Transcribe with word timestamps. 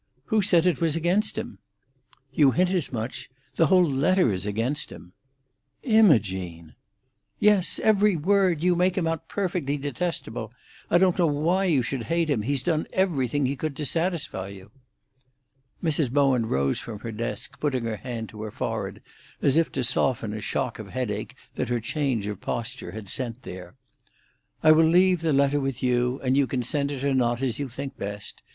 "Who 0.33 0.41
said 0.41 0.65
it 0.65 0.81
was 0.81 0.95
against 0.95 1.37
him?" 1.37 1.59
"You 2.33 2.49
hint 2.49 2.71
as 2.71 2.91
much. 2.91 3.29
The 3.53 3.67
whole 3.67 3.83
letter 3.87 4.33
is 4.33 4.47
against 4.47 4.91
him." 4.91 5.13
"Imogene!" 5.83 6.73
"Yes! 7.37 7.77
Every 7.83 8.15
word! 8.17 8.63
You 8.63 8.75
make 8.75 8.97
him 8.97 9.05
out 9.05 9.27
perfectly 9.29 9.77
detestable. 9.77 10.51
I 10.89 10.97
don't 10.97 11.19
know 11.19 11.27
why 11.27 11.65
you 11.65 11.83
should 11.83 12.05
hate 12.05 12.31
him, 12.31 12.41
He's 12.41 12.63
done 12.63 12.87
everything 12.91 13.45
he 13.45 13.55
could 13.55 13.75
to 13.77 13.85
satisfy 13.85 14.47
you." 14.47 14.71
Mrs. 15.83 16.09
Bowen 16.09 16.47
rose 16.47 16.79
from 16.79 16.97
her 17.01 17.11
desk, 17.11 17.59
putting 17.59 17.83
her 17.83 17.97
hand 17.97 18.27
to 18.29 18.41
her 18.41 18.49
forehead, 18.49 19.03
as 19.39 19.55
if 19.55 19.71
to 19.73 19.83
soften 19.83 20.33
a 20.33 20.41
shock 20.41 20.79
of 20.79 20.87
headache 20.87 21.35
that 21.53 21.69
her 21.69 21.79
change 21.79 22.25
of 22.25 22.41
posture 22.41 22.89
had 22.89 23.07
sent 23.07 23.43
there. 23.43 23.75
"I 24.63 24.71
will 24.71 24.83
leave 24.87 25.21
the 25.21 25.31
letter 25.31 25.59
with 25.59 25.83
you, 25.83 26.19
and 26.21 26.35
you 26.35 26.47
can 26.47 26.63
send 26.63 26.89
it 26.89 27.03
or 27.03 27.13
not 27.13 27.39
as 27.43 27.59
you 27.59 27.69
think 27.69 27.99
best. 27.99 28.41